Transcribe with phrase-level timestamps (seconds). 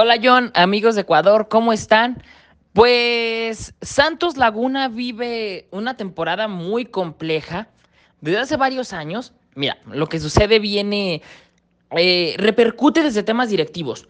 [0.00, 2.22] Hola John, amigos de Ecuador, ¿cómo están?
[2.72, 7.66] Pues Santos Laguna vive una temporada muy compleja
[8.20, 9.32] desde hace varios años.
[9.56, 11.20] Mira, lo que sucede viene,
[11.96, 14.06] eh, repercute desde temas directivos.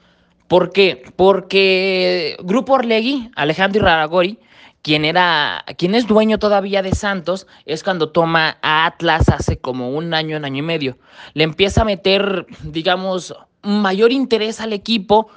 [0.46, 1.10] ¿Por qué?
[1.16, 4.38] Porque Grupo Orlegui, Alejandro Iraragori,
[4.82, 9.92] quien era, quien es dueño todavía de Santos, es cuando toma a Atlas hace como
[9.92, 10.98] un año, un año y medio.
[11.32, 15.30] Le empieza a meter, digamos, mayor interés al equipo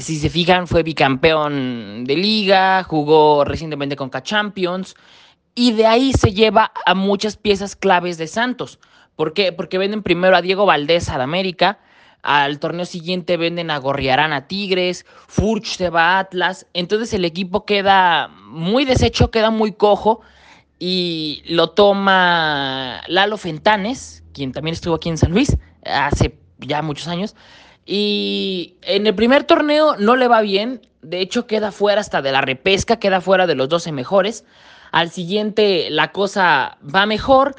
[0.00, 4.94] si se fijan, fue bicampeón de liga, jugó recientemente con K-Champions
[5.54, 8.78] y de ahí se lleva a muchas piezas claves de Santos.
[9.16, 9.52] ¿Por qué?
[9.52, 11.80] Porque venden primero a Diego Valdés al América,
[12.22, 17.24] al torneo siguiente venden a Gorriarán a Tigres, Furch se va a Atlas, entonces el
[17.24, 20.20] equipo queda muy deshecho, queda muy cojo
[20.78, 27.08] y lo toma Lalo Fentanes, quien también estuvo aquí en San Luis hace ya muchos
[27.08, 27.34] años,
[27.90, 32.32] y en el primer torneo no le va bien, de hecho queda fuera hasta de
[32.32, 34.44] la repesca, queda fuera de los 12 mejores.
[34.92, 37.54] Al siguiente la cosa va mejor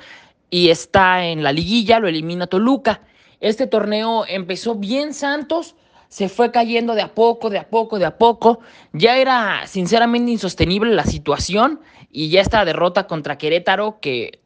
[0.52, 3.02] y está en la liguilla, lo elimina Toluca.
[3.40, 5.76] Este torneo empezó bien Santos,
[6.10, 8.60] se fue cayendo de a poco, de a poco, de a poco.
[8.94, 11.80] Ya era sinceramente insostenible la situación
[12.12, 14.42] y ya esta derrota contra Querétaro que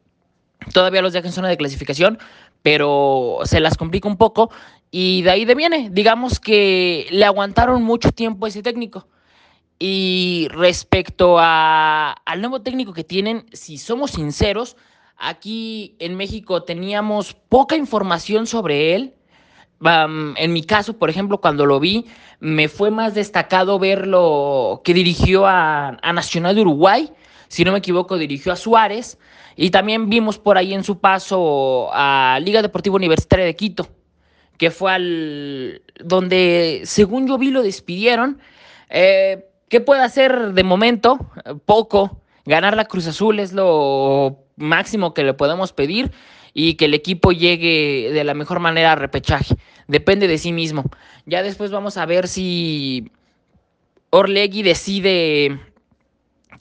[0.72, 2.18] todavía los deja en zona de clasificación,
[2.62, 4.50] pero se las complica un poco
[4.96, 5.88] y de ahí de viene.
[5.90, 9.08] Digamos que le aguantaron mucho tiempo a ese técnico.
[9.76, 14.76] Y respecto a, al nuevo técnico que tienen, si somos sinceros,
[15.16, 19.14] aquí en México teníamos poca información sobre él.
[20.36, 22.06] en mi caso, por ejemplo, cuando lo vi,
[22.38, 27.10] me fue más destacado verlo que dirigió a, a Nacional de Uruguay.
[27.48, 29.18] Si no me equivoco, dirigió a Suárez.
[29.56, 33.88] Y también vimos por ahí en su paso a Liga Deportiva Universitaria de Quito
[34.58, 38.40] que fue al donde, según yo vi, lo despidieron.
[38.90, 41.18] Eh, ¿Qué puede hacer de momento?
[41.66, 42.20] Poco.
[42.46, 46.12] Ganar la Cruz Azul es lo máximo que le podemos pedir
[46.52, 49.56] y que el equipo llegue de la mejor manera a repechaje.
[49.88, 50.84] Depende de sí mismo.
[51.26, 53.10] Ya después vamos a ver si
[54.10, 55.58] Orlegui decide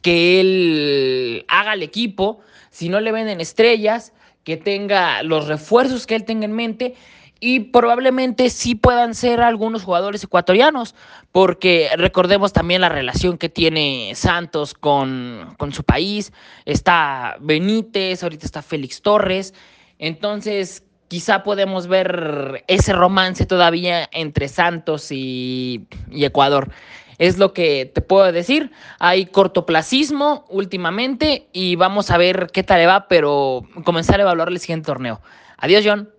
[0.01, 2.40] que él haga el equipo,
[2.72, 4.13] si no le venden estrellas,
[4.44, 6.96] que tenga los refuerzos que él tenga en mente
[7.45, 10.95] y probablemente sí puedan ser algunos jugadores ecuatorianos,
[11.33, 16.31] porque recordemos también la relación que tiene Santos con, con su país,
[16.63, 19.53] está Benítez, ahorita está Félix Torres,
[19.99, 26.71] entonces quizá podemos ver ese romance todavía entre Santos y, y Ecuador.
[27.17, 28.71] Es lo que te puedo decir.
[28.99, 34.47] Hay cortoplacismo últimamente y vamos a ver qué tal le va, pero comenzar a evaluar
[34.47, 35.21] el siguiente torneo.
[35.57, 36.09] Adiós, John.